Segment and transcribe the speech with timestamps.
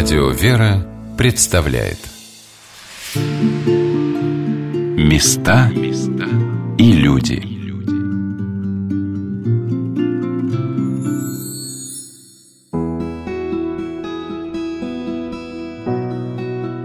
[0.00, 0.86] Радио «Вера»
[1.18, 1.98] представляет.
[4.96, 5.72] Места
[6.78, 7.42] и люди.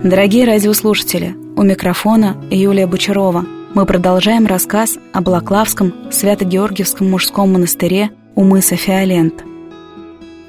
[0.04, 3.46] Дорогие радиослушатели, у микрофона Юлия Бочарова.
[3.76, 9.44] Мы продолжаем рассказ о Балаклавском Свято-Георгиевском мужском монастыре у мыса Фиолент–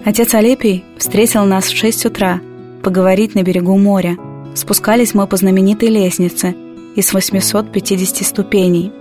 [0.05, 2.41] Отец Алепий встретил нас в шесть утра
[2.85, 4.17] поговорить на берегу моря.
[4.55, 6.55] Спускались мы по знаменитой лестнице
[6.95, 8.93] из 850 ступеней.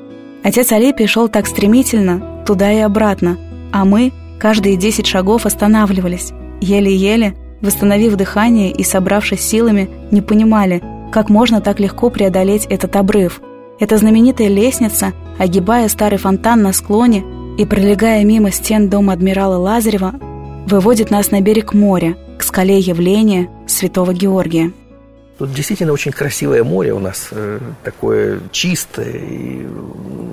[0.42, 3.38] Отец Алепий шел так стремительно, туда и обратно,
[3.72, 11.30] а мы каждые 10 шагов останавливались, еле-еле, восстановив дыхание и собравшись силами, не понимали, как
[11.30, 13.42] можно так легко преодолеть этот обрыв.
[13.80, 17.24] Эта знаменитая лестница, огибая старый фонтан на склоне
[17.58, 20.14] и пролегая мимо стен дома адмирала Лазарева,
[20.68, 23.50] выводит нас на берег моря, к скале явления
[23.84, 24.72] Святого Георгия.
[25.38, 29.68] Тут действительно очень красивое море у нас, э, такое чистое и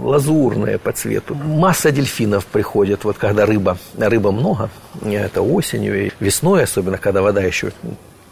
[0.05, 1.35] лазурное по цвету.
[1.35, 4.71] Масса дельфинов приходит, вот когда рыба, рыба много,
[5.03, 7.73] это осенью и весной, особенно когда вода еще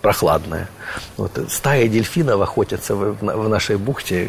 [0.02, 0.68] прохладная.
[1.16, 4.28] Вот, стая дельфинов охотятся в, в нашей бухте.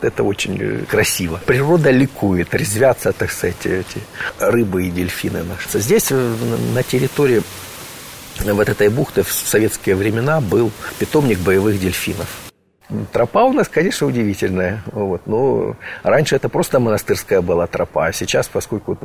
[0.00, 1.40] Это очень красиво.
[1.46, 4.00] Природа ликует, резвятся, так сказать, эти
[4.40, 5.78] рыбы и дельфины наши.
[5.78, 7.42] Здесь, на территории
[8.44, 12.45] вот этой бухты в советские времена был питомник боевых дельфинов.
[13.12, 14.82] Тропа у нас, конечно, удивительная.
[14.92, 15.22] Вот.
[15.26, 18.96] Но раньше это просто монастырская была тропа, а сейчас, поскольку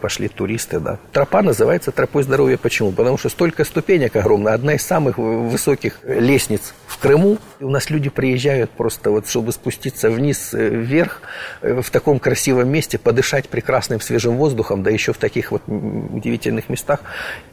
[0.00, 0.98] пошли туристы, да.
[1.12, 2.56] Тропа называется тропой здоровья.
[2.56, 2.92] Почему?
[2.92, 4.54] Потому что столько ступенек огромно.
[4.54, 7.38] Одна из самых высоких лестниц в Крыму.
[7.60, 11.20] И у нас люди приезжают просто вот, чтобы спуститься вниз, э, вверх,
[11.60, 16.68] э, в таком красивом месте, подышать прекрасным свежим воздухом, да еще в таких вот удивительных
[16.68, 17.00] местах,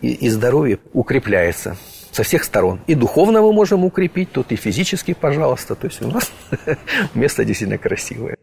[0.02, 1.76] и, и здоровье укрепляется
[2.14, 2.80] со всех сторон.
[2.88, 5.75] И духовно мы можем укрепить, тут и физически, пожалуйста.
[5.75, 6.31] То есть у нас
[7.14, 8.37] место действительно красивое.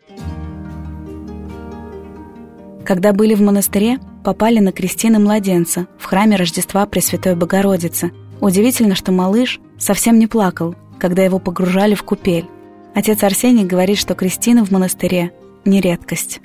[2.84, 8.10] Когда были в монастыре, попали на крестины младенца в храме Рождества Пресвятой Богородицы.
[8.40, 12.46] Удивительно, что малыш совсем не плакал, когда его погружали в купель.
[12.94, 15.30] Отец Арсений говорит, что крестины в монастыре–
[15.64, 16.40] не редкость.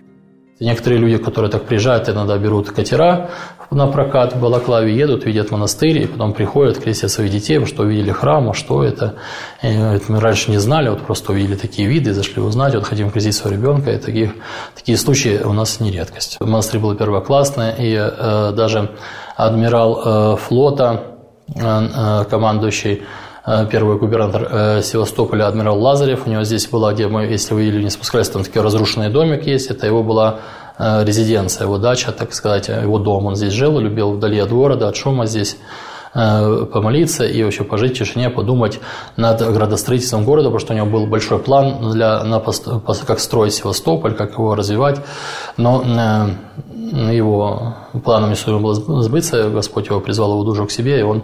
[0.60, 3.30] Некоторые люди, которые так приезжают, иногда берут катера
[3.72, 8.12] на прокат в Балаклаве, едут, видят монастырь, и потом приходят, крестят своих детей, что увидели
[8.12, 9.16] храм, а что это.
[9.62, 13.12] И это мы раньше не знали, вот просто увидели такие виды, зашли узнать, вот хотим
[13.12, 14.32] крестить своего ребенка, и таких,
[14.76, 16.40] такие случаи у нас не редкость.
[16.40, 18.92] Монастырь был первоклассный, и э, даже
[19.36, 20.02] адмирал
[20.34, 21.04] э, флота,
[21.54, 23.02] э, э командующий
[23.46, 26.26] Э, первый губернатор э, Севастополя адмирал Лазарев.
[26.26, 29.46] У него здесь была, где мы, если вы видели, не спускались, там такой разрушенный домик
[29.46, 29.70] есть.
[29.70, 30.40] Это его была
[30.78, 33.26] резиденция, его дача, так сказать, его дом.
[33.26, 35.58] Он здесь жил, любил вдали от города, от шума здесь
[36.14, 38.80] помолиться и вообще пожить в тишине, подумать
[39.18, 44.14] над градостроительством города, потому что у него был большой план для, на, как строить Севастополь,
[44.14, 45.02] как его развивать.
[45.58, 45.84] Но
[47.12, 51.24] его не сумел было сбыться, Господь его призвал его душу к себе, и он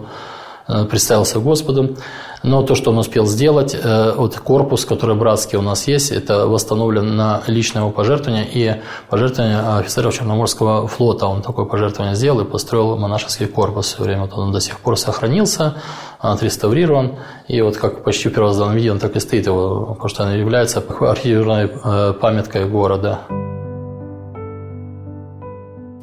[0.66, 1.96] представился Господу.
[2.42, 6.46] Но то, что он успел сделать, э, вот корпус, который братский у нас есть, это
[6.46, 11.26] восстановлен на личное его пожертвование и пожертвование офицеров Черноморского флота.
[11.26, 14.22] Он такое пожертвование сделал и построил монашеский корпус все время.
[14.22, 15.74] Вот он до сих пор сохранился,
[16.18, 17.16] отреставрирован.
[17.46, 20.34] И вот как почти в первозданном виде он так и стоит, его, потому что он
[20.34, 23.20] является архитектурной э, памяткой города.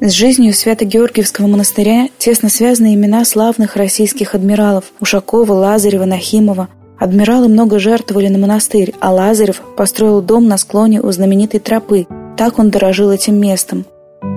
[0.02, 6.68] С жизнью Свято-Георгиевского монастыря тесно связаны имена славных российских адмиралов Ушакова, Лазарева, Нахимова.
[6.98, 12.06] Адмиралы много жертвовали на монастырь, а Лазарев построил дом на склоне у знаменитой тропы.
[12.38, 13.84] Так он дорожил этим местом.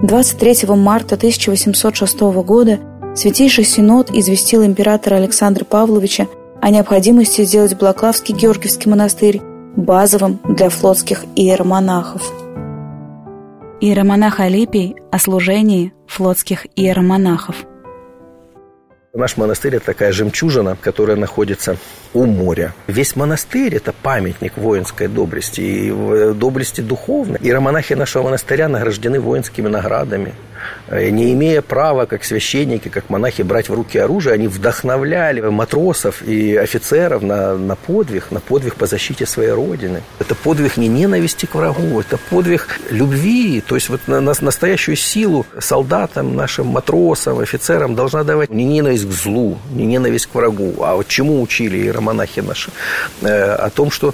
[0.03, 2.79] 23 марта 1806 года
[3.15, 6.27] Святейший Синод известил императора Александра Павловича
[6.61, 9.39] о необходимости сделать Балаклавский Георгиевский монастырь
[9.77, 12.42] базовым для флотских иеромонахов
[13.83, 17.65] иеромонах Алипий о служении флотских иеромонахов.
[19.13, 21.75] Наш монастырь– это такая жемчужина, которая находится
[22.13, 22.73] у моря.
[22.87, 27.39] Весь монастырь– это памятник воинской доблести и доблести духовной.
[27.41, 30.52] Иеромонахи нашего монастыря награждены воинскими наградами– Э,
[30.91, 36.55] не имея права, как священники, как монахи, брать в руки оружие, они вдохновляли матросов и
[36.55, 40.01] офицеров на, на подвиг, на подвиг по защите своей родины.
[40.19, 44.95] Это подвиг не ненависти к врагу, это подвиг любви, то есть вот на, на настоящую
[44.95, 50.75] силу солдатам, нашим матросам, офицерам должна давать не ненависть к злу, не ненависть к врагу,
[50.79, 52.71] а вот чему учили иеромонахи наши?
[53.21, 54.13] Э, о том, что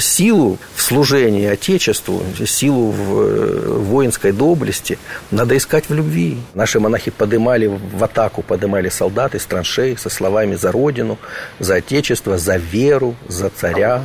[0.00, 4.98] силу в служении Отечеству, силу в воинской доблести
[5.30, 6.36] надо искать в любви.
[6.54, 11.18] Наши монахи подымали в атаку, подымали солдат из траншеи со словами «за Родину»,
[11.58, 14.04] «за Отечество», «за веру», «за царя».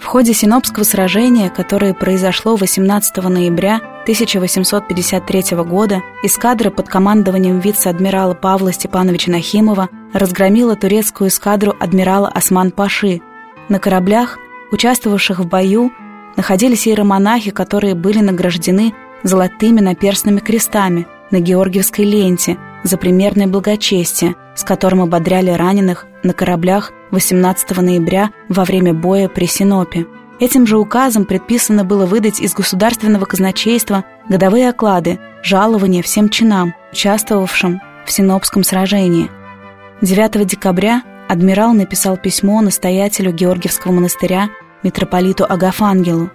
[0.00, 8.72] В ходе Синопского сражения, которое произошло 18 ноября 1853 года, эскадра под командованием вице-адмирала Павла
[8.72, 13.20] Степановича Нахимова разгромила турецкую эскадру адмирала Осман-Паши.
[13.68, 14.38] На кораблях,
[14.72, 15.92] участвовавших в бою,
[16.36, 24.64] находились иеромонахи, которые были награждены золотыми наперстными крестами на Георгиевской ленте за примерное благочестие, с
[24.64, 30.06] которым ободряли раненых на кораблях 18 ноября во время боя при Синопе.
[30.38, 37.80] Этим же указом предписано было выдать из государственного казначейства годовые оклады, жалования всем чинам, участвовавшим
[38.06, 39.30] в Синопском сражении.
[40.00, 44.48] 9 декабря адмирал написал письмо настоятелю Георгиевского монастыря
[44.82, 46.30] митрополиту Агафангелу.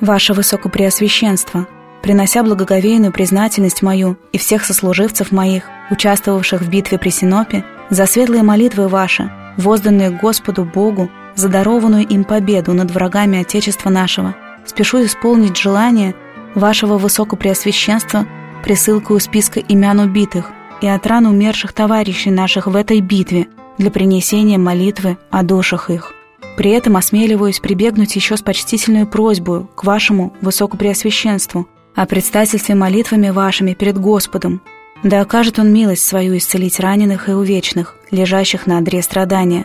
[0.00, 1.66] «Ваше Высокопреосвященство,
[2.02, 8.42] принося благоговейную признательность мою и всех сослуживцев моих, участвовавших в битве при Синопе, за светлые
[8.42, 14.34] молитвы ваши, возданные Господу Богу, за дарованную им победу над врагами Отечества нашего,
[14.64, 16.14] спешу исполнить желание
[16.54, 18.26] вашего Высокопреосвященства
[18.62, 23.48] присылкою списка имен убитых и от ран умерших товарищей наших в этой битве
[23.78, 26.14] для принесения молитвы о душах их.
[26.60, 33.72] При этом осмеливаюсь прибегнуть еще с почтительной просьбой к вашему Высокопреосвященству о предстательстве молитвами вашими
[33.72, 34.60] перед Господом,
[35.02, 39.64] да окажет Он милость свою исцелить раненых и увечных, лежащих на одре страдания,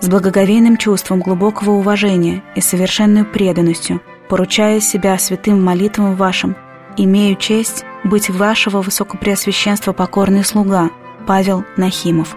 [0.00, 6.56] с благоговейным чувством глубокого уважения и совершенной преданностью, поручая себя святым молитвам вашим,
[6.96, 10.90] имею честь быть вашего Высокопреосвященства покорный слуга
[11.24, 12.36] Павел Нахимов.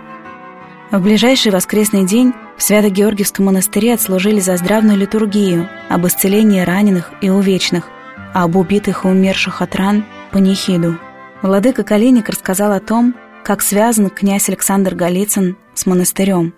[0.91, 7.29] В ближайший воскресный день в Свято-Георгиевском монастыре отслужили за здравную литургию об исцелении раненых и
[7.29, 7.89] увечных,
[8.33, 10.97] а об убитых и умерших от ран– панихиду.
[11.41, 16.53] Владыка Калиник рассказал о том, как связан князь Александр Голицын с монастырем.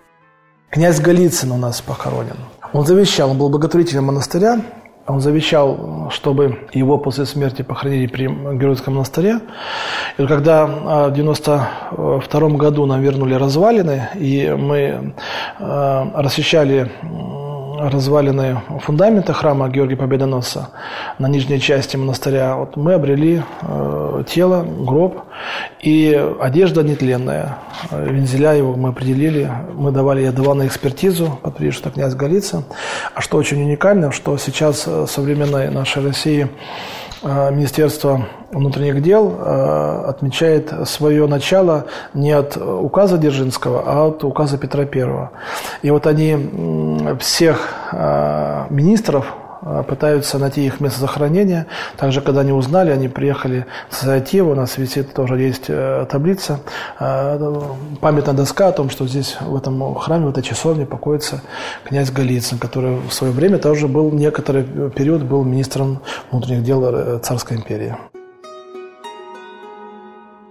[0.70, 2.36] Князь Голицын у нас похоронен.
[2.72, 4.60] Он завещал, он был благотворителем монастыря,
[5.08, 9.40] он завещал, чтобы его после смерти похоронили при Георгиевском монастыре.
[10.18, 15.14] И когда в 92 году нам вернули развалины, и мы
[15.58, 16.90] э, расчищали
[17.78, 20.70] развалины фундамента храма Георгия Победоносца
[21.18, 25.22] на нижней части монастыря, вот мы обрели э, тело, гроб
[25.80, 27.58] и одежда нетленная.
[27.90, 32.64] Вензеля его мы определили, мы давали, я давал на экспертизу, подтвердив, что князь Голица.
[33.14, 40.04] А что очень уникально, что сейчас в современной нашей России э, Министерство внутренних дел э,
[40.06, 45.28] отмечает свое начало не от указа Дзержинского, а от указа Петра I.
[45.82, 49.34] И вот они всех э, министров
[49.86, 51.66] пытаются найти их место захоронения.
[51.96, 55.66] Также, когда они узнали, они приехали с инициативы, у нас висит тоже есть
[56.08, 56.60] таблица,
[56.98, 61.42] памятная доска о том, что здесь, в этом храме, в этой часовне покоится
[61.84, 66.00] князь Голицын, который в свое время тоже был, некоторый период был министром
[66.30, 67.96] внутренних дел Царской империи.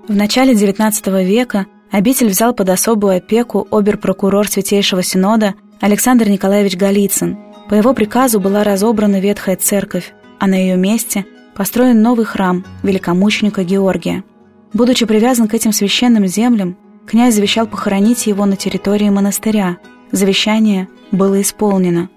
[0.08, 7.38] В начале XIX века обитель взял под особую опеку обер-прокурор Святейшего Синода Александр Николаевич Голицын.
[7.70, 13.64] По его приказу была разобрана ветхая церковь, а на ее месте построен новый храм великомученика
[13.64, 14.24] Георгия.
[14.74, 19.78] Будучи привязан к этим священным землям, князь завещал похоронить его на территории монастыря.
[20.12, 22.10] Завещание было исполнено.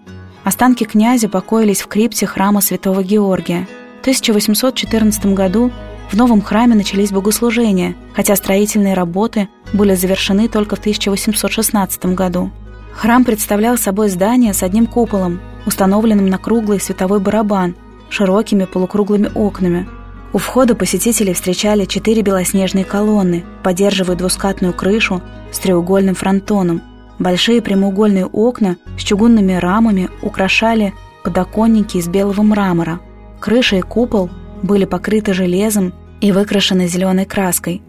[0.44, 3.66] Останки князя покоились в крипте храма святого Георгия.
[3.98, 5.72] В 1814 году
[6.10, 12.50] в новом храме начались богослужения, хотя строительные работы были завершены только в 1816 году.
[12.92, 17.74] Храм представлял собой здание с одним куполом, установленным на круглый световой барабан,
[18.10, 19.88] широкими полукруглыми окнами.
[20.32, 26.82] У входа посетителей встречали четыре белоснежные колонны, поддерживая двускатную крышу с треугольным фронтоном.
[27.18, 30.94] Большие прямоугольные окна с чугунными рамами украшали
[31.24, 33.00] подоконники из белого мрамора.
[33.40, 34.30] Крыша и купол
[34.62, 37.82] были покрыты железом и выкрашены зеленой краской.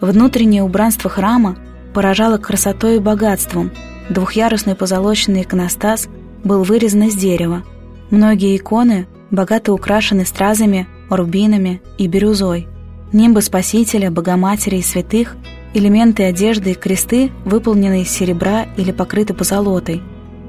[0.00, 1.56] Внутреннее убранство храма
[1.92, 3.72] поражало красотой и богатством.
[4.10, 6.08] Двухъярусный позолоченный иконостас
[6.42, 7.62] был вырезан из дерева.
[8.10, 12.68] Многие иконы богато украшены стразами, рубинами и бирюзой.
[13.12, 15.36] Нимбы Спасителя, Богоматери и святых,
[15.74, 20.02] элементы одежды и кресты выполнены из серебра или покрыты позолотой.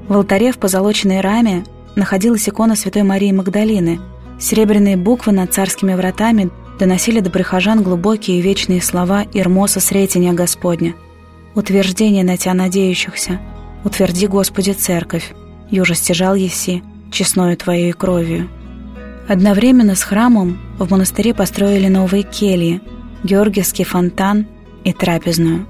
[0.07, 3.99] В алтаре в позолоченной раме находилась икона Святой Марии Магдалины.
[4.39, 6.49] Серебряные буквы над царскими вратами
[6.79, 10.95] доносили до прихожан глубокие и вечные слова Ирмоса Сретения Господня.
[11.59, 13.37] «Утверждение на тебя надеющихся,
[13.83, 15.33] утверди, Господи, церковь,
[15.69, 18.47] юже стяжал еси, честною Твоей кровью».
[19.27, 22.79] Одновременно с храмом в монастыре построили новые кельи,
[23.25, 24.47] Георгиевский фонтан
[24.85, 25.67] и трапезную.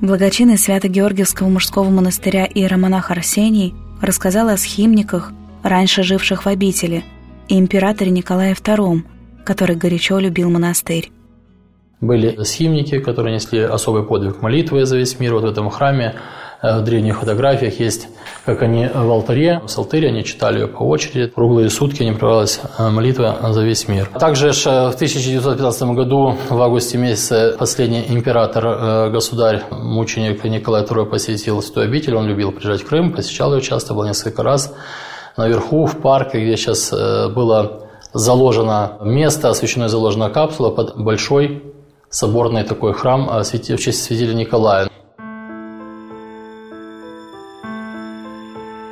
[0.00, 7.04] Благочинный Свято-Георгиевского мужского монастыря иеромонах Арсений рассказал о схимниках, раньше живших в обители,
[7.46, 9.04] и императоре Николае II,
[9.44, 11.12] который горячо любил монастырь.
[12.02, 15.34] Были схимники, которые несли особый подвиг молитвы за весь мир.
[15.34, 16.16] Вот в этом храме
[16.60, 18.08] э, в древних фотографиях есть,
[18.44, 21.28] как они в алтаре, в псалтыре, они читали ее по очереди.
[21.28, 24.10] Круглые сутки не прерывалась э, молитва за весь мир.
[24.18, 31.62] Также в 1915 году, в августе месяце, последний император, э, государь, мученик Николай II посетил
[31.62, 32.16] святую обитель.
[32.16, 34.74] Он любил приезжать в Крым, посещал ее часто, был несколько раз.
[35.36, 41.62] Наверху, в парке, где сейчас было заложено место, освященное заложена капсула под большой
[42.12, 44.88] соборный такой храм а, в честь святителя Николая.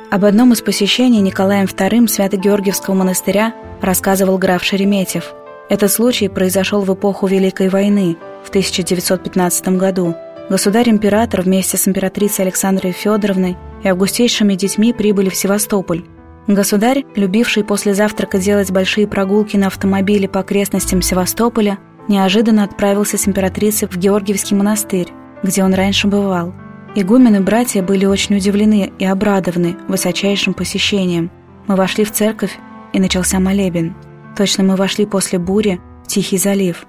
[0.09, 5.33] Об одном из посещений Николаем II Свято-Георгиевского монастыря рассказывал граф Шереметьев.
[5.69, 10.15] Этот случай произошел в эпоху Великой войны в 1915 году.
[10.49, 16.03] Государь-император вместе с императрицей Александрой Федоровной и августейшими детьми прибыли в Севастополь.
[16.47, 23.27] Государь, любивший после завтрака делать большие прогулки на автомобиле по окрестностям Севастополя, неожиданно отправился с
[23.27, 25.11] императрицей в Георгиевский монастырь,
[25.43, 26.53] где он раньше бывал.
[26.95, 31.31] Игумен и братья были очень удивлены и обрадованы высочайшим посещением.
[31.67, 32.57] Мы вошли в церковь,
[32.93, 33.95] и начался молебен.
[34.35, 36.85] Точно мы вошли после бури в Тихий залив.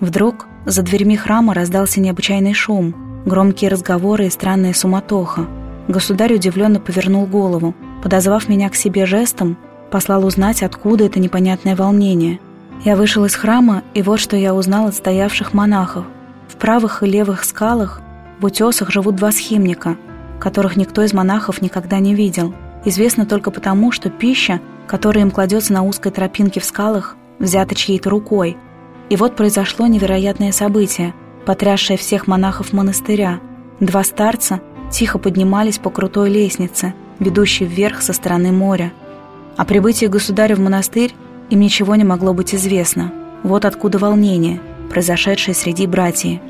[0.00, 2.94] Вдруг за дверьми храма раздался необычайный шум,
[3.26, 5.46] громкие разговоры и странная суматоха.
[5.88, 9.56] Государь удивленно повернул голову, подозвав меня к себе жестом,
[9.90, 12.38] послал узнать, откуда это непонятное волнение–
[12.84, 16.06] я вышел из храма, и вот что я узнал от стоявших монахов.
[16.48, 18.00] В правых и левых скалах,
[18.40, 19.96] в утесах живут два схимника,
[20.38, 22.54] которых никто из монахов никогда не видел.
[22.86, 28.08] Известно только потому, что пища, которая им кладется на узкой тропинке в скалах, взята чьей-то
[28.08, 28.56] рукой.
[29.10, 33.40] И вот произошло невероятное событие, потрясшее всех монахов монастыря.
[33.80, 34.60] Два старца
[34.90, 38.92] тихо поднимались по крутой лестнице, ведущей вверх со стороны моря.
[39.58, 41.14] О прибытии государя в монастырь
[41.50, 43.12] им ничего не могло быть известно.
[43.42, 46.40] Вот откуда волнение, произошедшее среди братьев.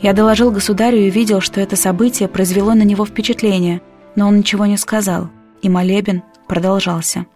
[0.00, 3.80] Я доложил государю и видел, что это событие произвело на него впечатление,
[4.16, 5.30] но он ничего не сказал,
[5.62, 7.26] и молебен продолжался.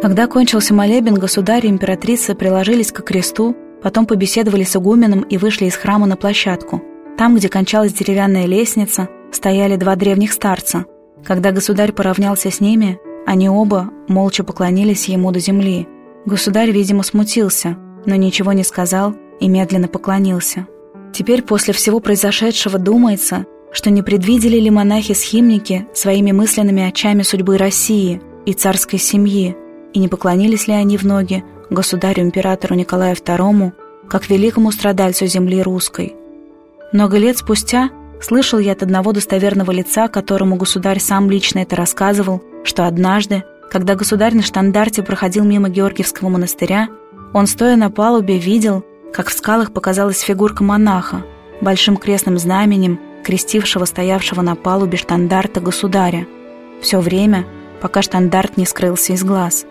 [0.00, 5.66] Когда кончился молебен, государь и императрица приложились к кресту, потом побеседовали с игуменом и вышли
[5.66, 6.82] из храма на площадку.
[7.18, 10.86] Там, где кончалась деревянная лестница, стояли два древних старца.
[11.24, 15.86] Когда государь поравнялся с ними, они оба молча поклонились ему до земли.
[16.24, 20.66] Государь, видимо, смутился, но ничего не сказал и медленно поклонился.
[21.12, 28.22] Теперь после всего произошедшего думается, что не предвидели ли монахи-схимники своими мысленными очами судьбы России
[28.46, 29.54] и царской семьи,
[29.92, 33.72] и не поклонились ли они в ноги государю-императору Николаю II,
[34.08, 36.16] как великому страдальцу земли русской.
[36.94, 37.90] Много лет спустя
[38.22, 43.94] слышал я от одного достоверного лица, которому государь сам лично это рассказывал, что однажды, когда
[43.94, 46.88] государь на штандарте проходил мимо Георгиевского монастыря,
[47.32, 51.24] он, стоя на палубе, видел, как в скалах показалась фигурка монаха,
[51.60, 56.26] большим крестным знаменем, крестившего стоявшего на палубе штандарта государя.
[56.80, 57.44] Все время,
[57.80, 59.66] пока штандарт не скрылся из глаз.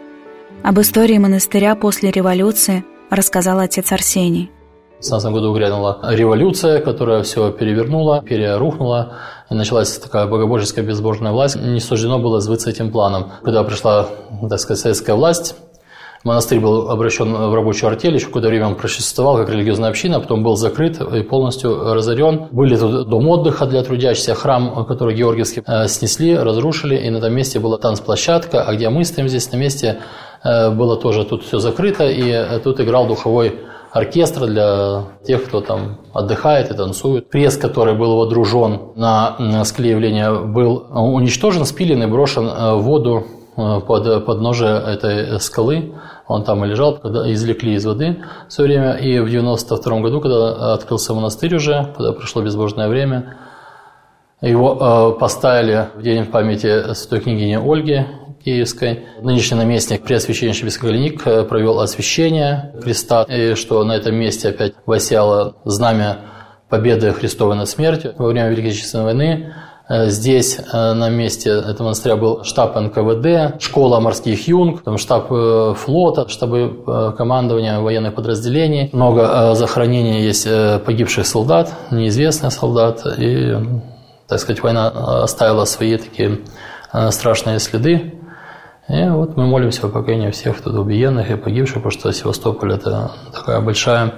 [0.64, 4.52] Об истории монастыря после революции рассказал отец Арсений.
[5.00, 9.14] В 17 году грянула революция, которая все перевернула, перерухнула,
[9.48, 11.56] и началась такая богобожеская безбожная власть.
[11.56, 13.32] Не суждено было сбыться этим планом.
[13.44, 14.08] Когда пришла,
[14.50, 15.56] так сказать, советская власть,
[16.24, 20.42] монастырь был обращен в рабочую артель, еще какое-то время он просуществовал как религиозная община, потом
[20.42, 22.48] был закрыт и полностью разорен.
[22.50, 27.36] Были тут дом отдыха для трудящихся, храм, который Георгиевский э, снесли, разрушили, и на этом
[27.36, 30.00] месте была танцплощадка, а где мы стоим здесь, на месте
[30.44, 33.60] э, было тоже тут все закрыто, и э, тут играл духовой
[33.92, 37.30] оркестра для тех, кто там отдыхает и танцует.
[37.30, 43.26] Пресс, который был водружен на склеивание, был уничтожен, спилен и брошен э, в воду
[43.56, 45.94] э, под подножие этой скалы.
[46.28, 48.94] Он там и лежал, когда извлекли из воды все время.
[48.94, 53.38] И в 92 году, когда открылся монастырь уже, когда прошло безбожное время,
[54.42, 54.78] его
[55.16, 58.06] э, поставили в день памяти святой княгини Ольги
[58.48, 59.04] Киевской.
[59.22, 65.58] Нынешний наместник Преосвященнейший Бескоголеник э, провел освящение креста, и что на этом месте опять восяло
[65.66, 66.20] знамя
[66.70, 69.54] победы Христовой над смертью во время Великой Отечественной войны.
[69.90, 75.28] Э, здесь э, на месте этого монастыря был штаб НКВД, школа морских юнг, там штаб
[75.28, 78.90] флота, штабы командования военных подразделений.
[78.94, 80.48] Много захоронений есть
[80.86, 83.06] погибших солдат, неизвестных солдат.
[83.18, 83.58] И,
[84.30, 84.88] так сказать, война
[85.24, 86.40] оставила свои такие
[87.12, 88.14] страшные следы.
[88.90, 93.12] И вот мы молимся о поколении всех тут убиенных и погибших, потому что Севастополь– это
[93.34, 94.14] такая большая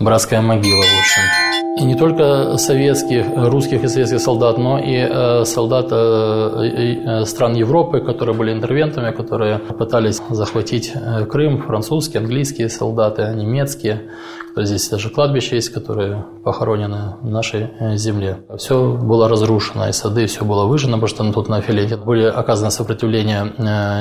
[0.00, 1.50] братская могила, в общем.
[1.78, 7.54] И не только советских, русских и советских солдат, но и э, солдат э, э, стран
[7.54, 10.92] Европы, которые были интервентами, которые пытались захватить
[11.30, 14.10] Крым, французские, английские солдаты, немецкие.
[14.56, 18.38] Здесь даже кладбище есть, которые похоронены в нашей земле.
[18.58, 22.70] Все было разрушено, и сады, все было выжжено, потому что тут на Филете были оказано
[22.70, 23.52] сопротивление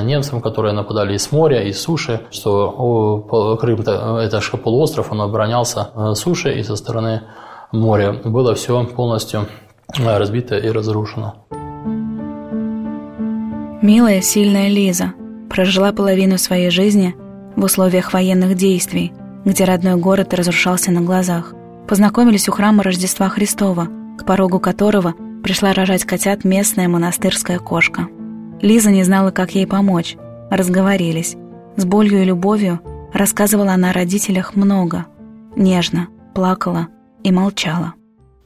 [0.03, 6.53] немцам, которые нападали из моря, из суши, что Крым, это же полуостров, он оборонялся суши
[6.59, 7.21] и со стороны
[7.71, 8.13] моря.
[8.13, 9.47] Было все полностью
[9.97, 11.45] э, разбито и разрушено.
[13.81, 15.13] Милая, сильная Лиза
[15.49, 17.15] прожила половину своей жизни
[17.55, 19.13] в условиях военных действий,
[19.45, 21.53] где родной город разрушался на глазах.
[21.87, 28.07] Познакомились у храма Рождества Христова, к порогу которого пришла рожать котят местная монастырская кошка.
[28.61, 30.17] Лиза не знала, как ей помочь.
[30.51, 31.35] Разговорились.
[31.77, 32.79] С болью и любовью
[33.13, 35.05] рассказывала она о родителях много.
[35.55, 36.87] Нежно, плакала,
[37.23, 37.93] и молчала.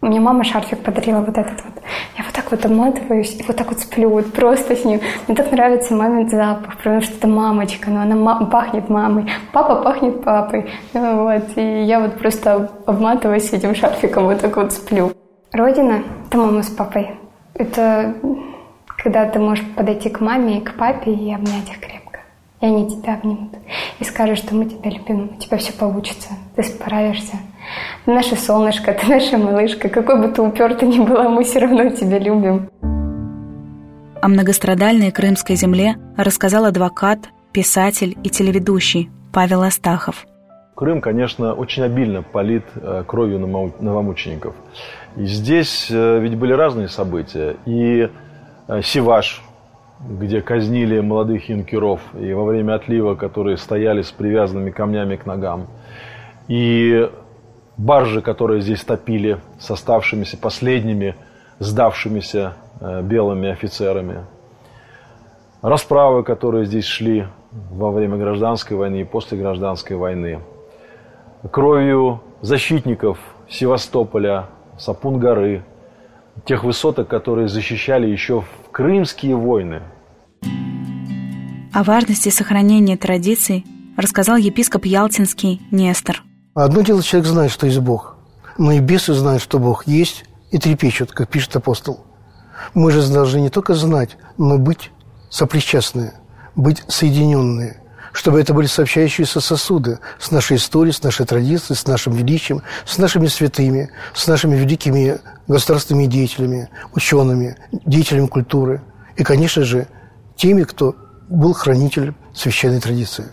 [0.01, 1.81] Мне мама шарфик подарила вот этот вот.
[2.17, 4.99] Я вот так вот обматываюсь и вот так вот сплю, вот просто с ним.
[5.27, 9.31] Мне так нравится мамин запах, потому что это мамочка, но она пахнет мамой.
[9.51, 10.69] Папа пахнет папой.
[10.93, 11.43] Вот.
[11.55, 15.11] И я вот просто обматываюсь этим шарфиком, вот так вот сплю.
[15.51, 17.11] Родина– это мама с папой.
[17.53, 18.15] Это
[18.97, 22.02] когда ты можешь подойти к маме и к папе и обнять их крепко.
[22.63, 23.51] И они тебя обнимут.
[23.99, 27.33] И скажут, что мы тебя любим, у тебя все получится, ты справишься.
[28.05, 29.89] Ты наше солнышко, ты наша малышка.
[29.89, 32.69] Какой бы ты упертый ни была, мы все равно тебя любим.
[34.21, 37.19] О многострадальной крымской земле рассказал адвокат,
[37.51, 40.25] писатель и телеведущий Павел Астахов.
[40.73, 44.55] Крым, конечно, очень обильно полит э, кровью новомучеников.
[45.17, 47.57] И здесь э, ведь были разные события.
[47.65, 48.09] И
[48.69, 49.43] э, Сиваш,
[50.09, 55.67] где казнили молодых юнкеров, и во время отлива, которые стояли с привязанными камнями к ногам.
[56.47, 57.09] И
[57.77, 61.15] баржи, которые здесь топили с оставшимися последними
[61.59, 64.25] сдавшимися э, белыми офицерами.
[65.61, 70.39] Расправы, которые здесь шли во время гражданской войны и после гражданской войны.
[71.51, 73.17] Кровью защитников
[73.49, 74.47] Севастополя,
[74.77, 75.63] Сапун-горы,
[76.45, 79.81] тех высоток, которые защищали еще в крымские войны.
[81.73, 83.65] О важности сохранения традиций
[83.97, 86.23] рассказал епископ Ялтинский Нестор–
[86.55, 88.15] Одно дело, человек знает, что есть Бог,
[88.59, 92.05] но и бесы знают, что Бог есть, и трепещут, как пишет апостол.
[92.75, 94.91] Мы же должны не только знать, но быть
[95.31, 96.13] сопричастные,
[96.55, 97.81] быть соединенные,
[98.11, 102.99] чтобы это были сообщающиеся сосуды с нашей историей, с нашей традицией, с нашим величием, с
[102.99, 108.83] нашими святыми, с нашими великими государственными деятелями, учеными, деятелями культуры
[109.15, 109.87] и, конечно же,
[110.35, 110.95] теми, кто
[111.29, 113.25] был хранителем священной традиции.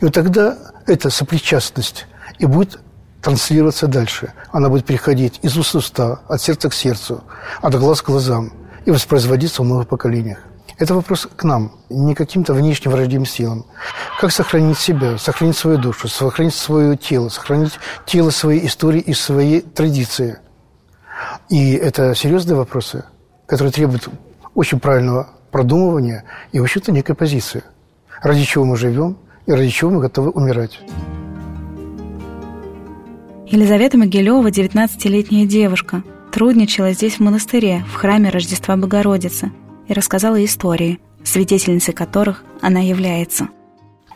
[0.00, 2.06] И вот тогда эта сопричастность
[2.38, 2.78] и будет
[3.22, 4.32] транслироваться дальше.
[4.52, 7.24] Она будет переходить из уст уста, от сердца к сердцу,
[7.60, 8.52] от глаз к глазам
[8.84, 10.38] и воспроизводиться в новых поколениях.
[10.78, 13.64] Это вопрос к нам, не каким-то внешним враждебным силам.
[14.20, 17.72] Как сохранить себя, сохранить свою душу, сохранить свое тело, сохранить
[18.04, 20.38] тело своей истории и своей традиции.
[21.48, 23.04] И это серьезные вопросы,
[23.46, 24.08] которые требуют
[24.54, 27.62] очень правильного продумывания и, в общем-то, некой позиции.
[28.22, 29.16] Ради чего мы живем
[29.46, 30.80] и ради чего мы готовы умирать.
[33.46, 39.50] Елизавета Могилева, 19-летняя девушка, трудничала здесь в монастыре, в храме Рождества Богородицы,
[39.88, 43.48] и рассказала истории, свидетельницей которых она является.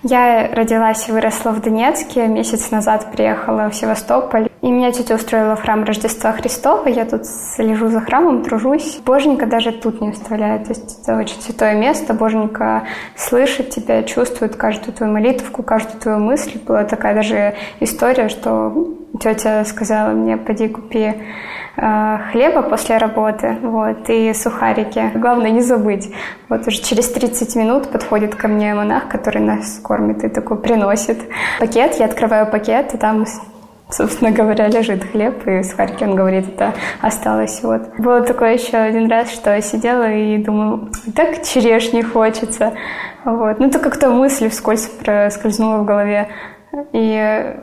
[0.03, 2.27] Я родилась и выросла в Донецке.
[2.27, 4.49] Месяц назад приехала в Севастополь.
[4.63, 6.89] И меня тетя устроила в храм Рождества Христова.
[6.89, 8.99] Я тут слежу за храмом, тружусь.
[9.05, 10.65] Боженька даже тут не оставляет.
[10.65, 12.15] То есть это очень святое место.
[12.15, 12.85] Боженька
[13.15, 16.59] слышит тебя, чувствует каждую твою молитву, каждую твою мысль.
[16.67, 21.15] Была такая даже история, что тетя сказала мне, поди купи
[21.77, 25.11] хлеба после работы, вот, и сухарики.
[25.15, 26.13] Главное не забыть.
[26.49, 31.19] Вот уже через 30 минут подходит ко мне монах, который нас кормит и такой приносит
[31.59, 31.97] пакет.
[31.99, 33.25] Я открываю пакет, и там
[33.91, 37.61] собственно говоря, лежит хлеб, и сухарики, он говорит, это осталось.
[37.63, 37.89] Вот.
[37.99, 42.73] Было такое еще один раз, что я сидела и думаю, так черешни хочется.
[43.25, 43.59] Вот.
[43.59, 46.29] Ну, это как-то мысль вскользь проскользнула в голове.
[46.93, 47.57] И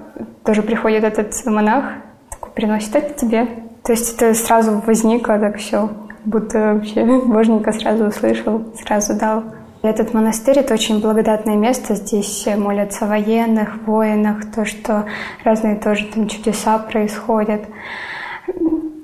[0.43, 1.85] тоже приходит этот монах,
[2.29, 3.47] такой приносит это тебе.
[3.87, 5.89] То есть это сразу возникло так все,
[6.25, 9.45] будто вообще Божника сразу услышал, сразу дал.
[9.81, 11.95] Этот монастырь– это очень благодатное место.
[11.95, 15.05] Здесь молятся о военных, воинах, то, что
[15.45, 17.61] разные тоже там чудеса происходят.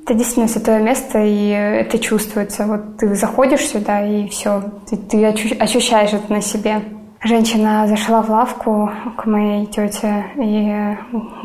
[0.04, 2.66] Это действительно святое место, и это чувствуется.
[2.66, 6.82] Вот ты заходишь сюда, и все, ты, ты ощущаешь это на себе.
[7.22, 10.98] Женщина зашла в лавку к моей тете и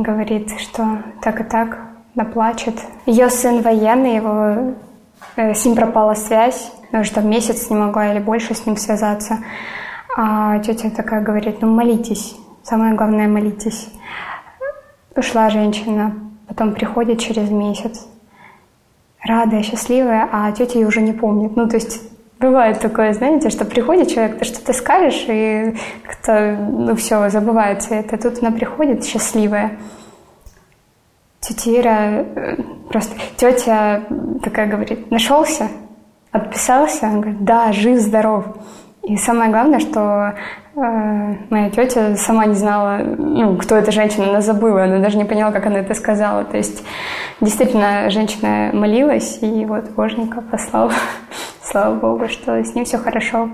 [0.02, 2.74] говорит, что так и так, она плачет.
[3.06, 4.74] Ее сын военный, его,
[5.36, 9.38] э, с ним пропала связь, потому что месяц не могла или больше с ним связаться.
[10.16, 13.88] А тетя такая говорит, ну молитесь, самое главное молитесь.
[15.14, 16.14] Ушла женщина,
[16.46, 18.06] потом приходит через месяц,
[19.22, 21.56] радая, счастливая, а тетя ее уже не помнит.
[21.56, 22.00] Ну, то есть
[22.40, 25.74] Бывает такое, знаете, что приходит человек, ты что-то скажешь, и
[26.06, 28.16] как-то, ну все, забывается это.
[28.16, 29.72] Тут она приходит счастливая.
[31.40, 32.56] Тетя Ира, э,
[32.90, 34.02] просто тетя
[34.42, 35.68] такая говорит, нашелся,
[36.32, 38.44] отписался, он говорит, да, жив, здоров.
[39.04, 40.34] И самое главное, что
[40.74, 45.24] э, моя тетя сама не знала, ну, кто эта женщина, она забыла, она даже не
[45.24, 46.44] поняла, как она это сказала.
[46.44, 46.82] То есть
[47.40, 50.92] действительно женщина молилась, и вот Божника послал.
[51.62, 53.50] Слава Богу, что с ним все хорошо.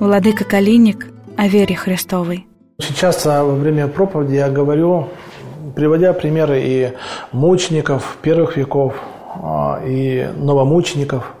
[0.00, 2.46] Владыка Калиник о вере Христовой.
[2.78, 5.08] Очень часто во время проповеди я говорю,
[5.74, 6.92] приводя примеры и
[7.32, 8.94] мучеников первых веков,
[9.42, 11.32] а, и новомучеников,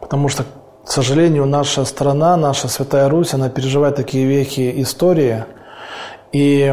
[0.00, 0.44] потому что
[0.86, 5.44] к сожалению, наша страна, наша Святая Русь, она переживает такие веки истории,
[6.30, 6.72] и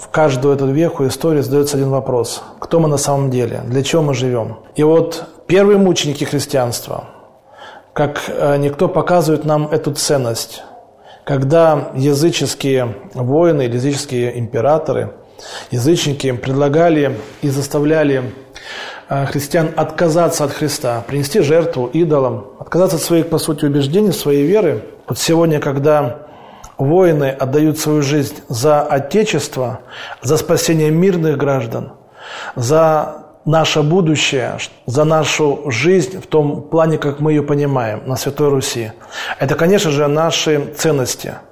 [0.00, 2.44] в каждую эту веку истории задается один вопрос.
[2.60, 3.62] Кто мы на самом деле?
[3.66, 4.58] Для чего мы живем?
[4.76, 7.08] И вот первые мученики христианства,
[7.92, 10.62] как э, никто показывает нам эту ценность,
[11.26, 15.12] когда языческие воины языческие императоры,
[15.70, 18.32] язычники предлагали и заставляли
[19.08, 24.44] Э, христиан отказаться от Христа, принести жертву идолам, отказаться от своих, по сути, убеждений, своей
[24.44, 24.82] веры.
[25.08, 26.26] Вот сегодня, когда
[26.76, 29.80] воины отдают свою жизнь за Отечество,
[30.22, 31.92] за спасение мирных граждан,
[32.56, 38.50] за наше будущее, за нашу жизнь в том плане, как мы ее понимаем на Святой
[38.50, 38.92] Руси.
[39.38, 41.34] Это, конечно же, наши ценности–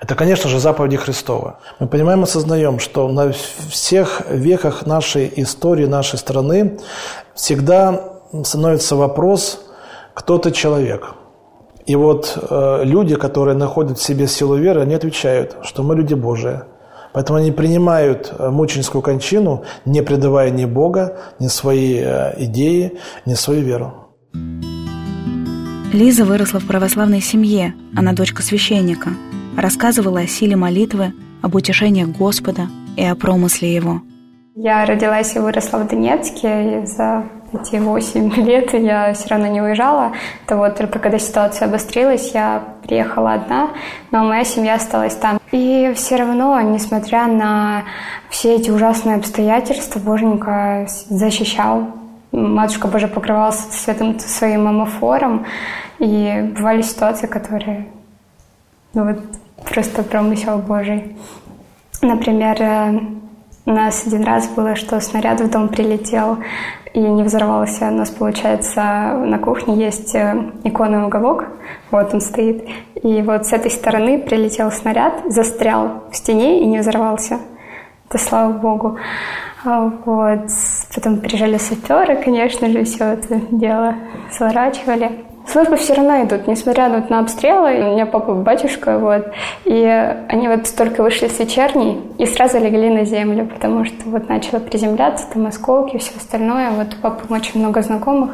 [0.00, 1.58] это, конечно же, заповеди Христова.
[1.80, 6.78] Мы понимаем, осознаем, что на всех веках нашей истории, нашей страны
[7.34, 8.12] всегда
[8.44, 9.60] становится вопрос,
[10.14, 11.14] кто ты человек.
[11.86, 16.14] И вот э, люди, которые находят в себе силу веры, они отвечают, что мы люди
[16.14, 16.60] Божии.
[17.12, 23.34] Поэтому они принимают э, мученическую кончину, не предавая ни Бога, ни свои э, идеи, ни
[23.34, 23.94] свою веру.
[25.92, 29.10] Лиза выросла в православной семье, она дочка священника–
[29.58, 34.02] рассказывала о силе молитвы, об утешениях Господа и о промысле Его.
[34.54, 39.60] Я родилась и выросла в Донецке, и за эти восемь лет я все равно не
[39.60, 40.12] уезжала.
[40.46, 43.70] То вот только когда ситуация обострилась, я приехала одна,
[44.10, 45.40] но моя семья осталась там.
[45.52, 47.84] И все равно, несмотря на
[48.28, 51.88] все эти ужасные обстоятельства, Боженька защищал.
[52.32, 55.46] Матушка Божия покрывалась светом своим амофором.
[55.98, 57.88] И бывали ситуации, которые
[58.94, 59.18] ну, вот
[59.64, 61.16] просто промысел Божий.
[62.02, 63.00] Например, э,
[63.68, 66.38] у нас один раз было, что снаряд в дом прилетел
[66.94, 67.88] и не взорвался.
[67.88, 68.80] У нас, получается,
[69.12, 71.44] на кухне есть э, иконный уголок,
[71.90, 72.66] вот он стоит.
[73.02, 77.40] И вот с этой стороны прилетел снаряд, застрял в стене и не взорвался.
[78.08, 78.96] Это слава Богу.
[79.66, 80.48] А вот.
[80.94, 83.96] Потом приезжали саперы, конечно же, все это дело
[84.32, 85.26] сворачивали.
[85.50, 87.78] Службы все равно идут, несмотря вот на обстрелы.
[87.78, 89.28] У меня папа батюшка, вот.
[89.64, 89.82] И
[90.28, 94.60] они вот только вышли с вечерней и сразу легли на землю, потому что вот начало
[94.60, 96.70] приземляться, там осколки и все остальное.
[96.72, 98.32] Вот у папы очень много знакомых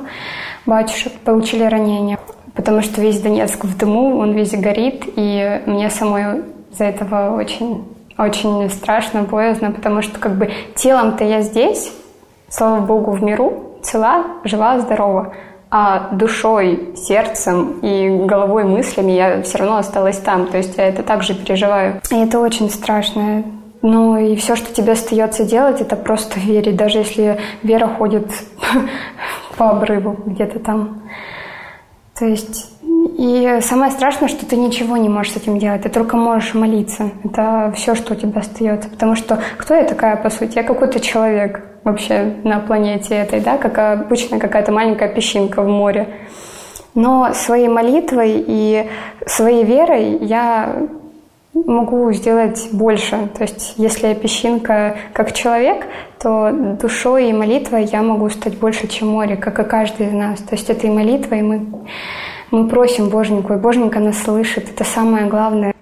[0.67, 2.19] батюшек получили ранения,
[2.53, 6.43] потому что весь Донецк в дыму, он весь горит, и мне самой
[6.77, 7.85] за этого очень
[8.19, 11.93] очень страшно, боязно, потому что как бы телом-то я здесь,
[12.49, 15.33] слава богу, в миру, цела, жива, здорова
[15.77, 20.47] а душой, сердцем и головой, мыслями я все равно осталась там.
[20.47, 22.01] То есть я это также переживаю.
[22.13, 23.43] И это очень страшно.
[23.83, 28.31] Ну и все, что тебе остается делать, это просто верить, даже если вера ходит
[29.57, 31.03] по обрыву где-то там.
[32.17, 32.71] То есть
[33.19, 37.11] и самое страшное, что ты ничего не можешь с этим делать, ты только можешь молиться.
[37.25, 38.89] Это все, что у тебя остается.
[38.89, 40.55] Потому что кто я такая, по сути?
[40.55, 46.09] Я какой-то человек вообще на планете этой, да, как обычно какая-то маленькая песчинка в море.
[46.95, 48.89] Но своей молитвой и
[49.27, 50.77] своей верой я
[51.53, 53.29] могу сделать больше.
[53.37, 55.87] То есть, если я песчинка как человек,
[56.21, 60.41] то душой и молитвой я могу стать больше, чем море, как и каждый из нас.
[60.41, 61.67] То есть, этой молитвой мы
[62.55, 64.71] мы просим Боженьку, и Боженька нас слышит.
[64.71, 65.75] Это самое главное.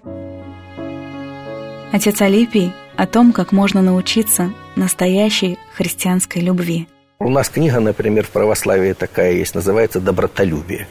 [1.92, 6.88] Отец Алипий о том, как можно научиться настоящей христианской любви.
[7.24, 10.88] У нас книга, например, в православии такая есть, называется «Добротолюбие».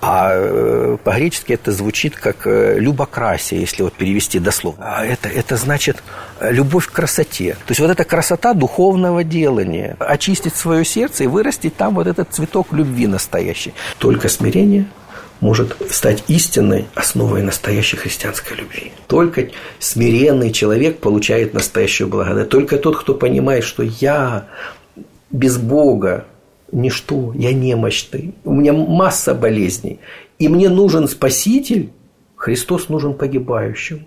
[0.00, 4.98] А э, по-гречески это звучит как э, «любокрасие», если вот перевести дословно.
[4.98, 6.00] А это, это значит
[6.38, 7.54] э, любовь к красоте.
[7.66, 9.96] То есть вот эта красота духовного делания.
[9.98, 13.74] Очистить свое сердце и вырастить там вот этот цветок любви настоящий.
[13.98, 14.86] Только смирение
[15.42, 18.92] может стать истинной основой настоящей христианской любви.
[19.08, 19.48] Только
[19.80, 22.48] смиренный человек получает настоящую благодать.
[22.48, 24.46] Только тот, кто понимает, что я
[25.30, 26.26] без Бога
[26.70, 29.98] ничто, я немощный, у меня масса болезней,
[30.38, 31.90] и мне нужен Спаситель,
[32.36, 34.06] Христос нужен погибающим.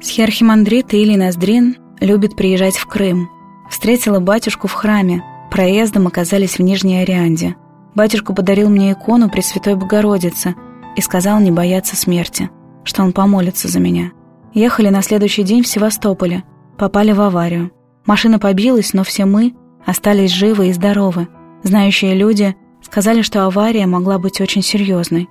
[0.00, 3.28] Схиархимандрит Илий Ноздрин любит приезжать в Крым.
[3.70, 7.56] Встретила батюшку в храме, проездом оказались в Нижней Орианде.
[7.98, 10.54] Батюшка подарил мне икону Пресвятой Богородицы
[10.94, 12.48] и сказал не бояться смерти,
[12.84, 14.12] что он помолится за меня.
[14.54, 16.44] Ехали на следующий день в Севастополе,
[16.78, 17.72] попали в аварию.
[18.06, 19.52] Машина побилась, но все мы
[19.84, 21.26] остались живы и здоровы.
[21.64, 25.28] Знающие люди сказали, что авария могла быть очень серьезной.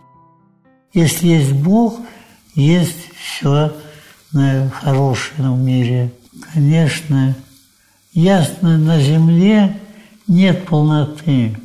[0.91, 1.97] Если есть Бог,
[2.53, 3.71] есть все
[4.81, 6.11] хорошее в мире.
[6.53, 7.33] Конечно,
[8.11, 9.79] ясно, на земле
[10.27, 11.55] нет полноты.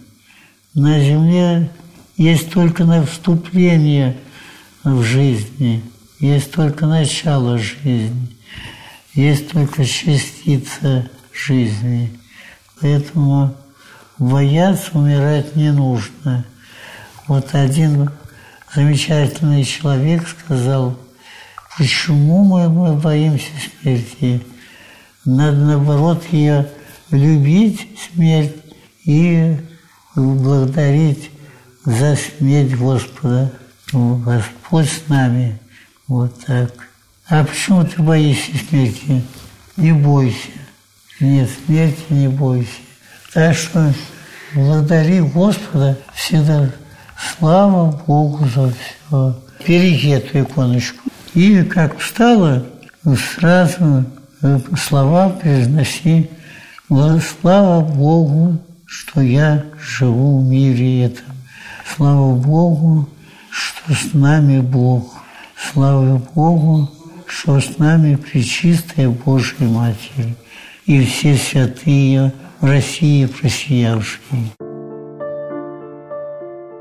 [0.75, 1.71] На земле
[2.17, 4.17] есть только на вступление
[4.85, 5.83] в жизни,
[6.19, 8.33] есть только начало жизни
[9.15, 12.19] есть только частица жизни.
[12.81, 13.55] Поэтому
[14.19, 16.45] бояться умирать не нужно.
[17.27, 18.11] Вот один
[18.75, 20.97] замечательный человек сказал,
[21.77, 24.43] почему мы, мы боимся смерти?
[25.25, 26.69] Надо, наоборот, ее
[27.11, 28.57] любить, смерть,
[29.05, 29.57] и
[30.15, 31.31] благодарить
[31.85, 33.53] за смерть Господа.
[33.93, 35.59] Господь с нами.
[36.09, 36.73] Вот так.
[37.29, 39.23] А почему ты боишься смерти?
[39.77, 40.49] Не бойся.
[41.21, 42.71] Нет, смерти не бойся.
[43.33, 43.93] Так что
[44.55, 46.71] благодари Господа всегда.
[47.39, 49.39] Слава Богу за все.
[49.67, 51.09] Береги эту иконочку.
[51.35, 52.67] И как встала,
[53.35, 54.05] сразу
[54.43, 56.31] э, слова произноси.
[56.89, 58.59] Слава Богу,
[58.93, 61.35] что я живу в мире этом.
[61.97, 63.09] Слава Богу,
[63.51, 65.15] что с нами Бог.
[65.57, 66.91] Слава Богу,
[67.27, 70.35] что с нами Пречистая Божья Матерь
[70.85, 74.53] и все святые в России просиявшие.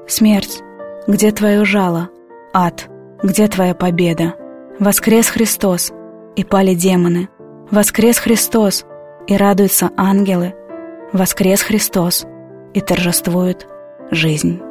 [0.05, 0.59] Смерть,
[1.07, 2.09] где твое жало?
[2.53, 2.89] Ад,
[3.23, 4.35] где твоя победа?
[4.79, 5.93] Воскрес Христос,
[6.35, 7.29] и пали демоны.
[7.69, 8.83] Воскрес Христос,
[9.27, 10.53] и радуются ангелы.
[11.13, 12.25] Воскрес Христос,
[12.73, 13.67] и торжествует
[14.11, 14.61] жизнь.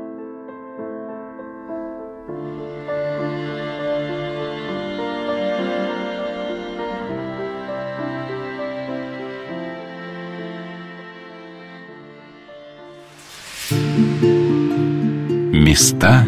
[15.53, 16.25] Места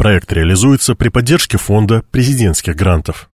[0.00, 3.28] Проект реализуется при поддержке фонда президентских грантов.